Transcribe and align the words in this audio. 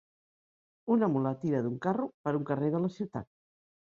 Una 0.95 1.09
mula 1.15 1.33
tira 1.43 1.61
d'un 1.67 1.77
carro 1.85 2.07
per 2.25 2.35
un 2.41 2.49
carrer 2.51 2.73
de 2.77 2.83
la 2.87 2.91
ciutat. 2.97 3.29